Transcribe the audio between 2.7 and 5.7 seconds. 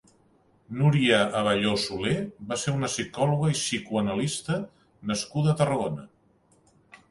una psicòloga i psicoanalista nascuda a